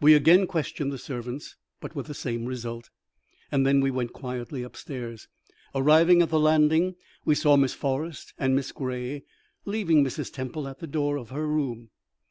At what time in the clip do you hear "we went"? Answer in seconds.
3.82-4.14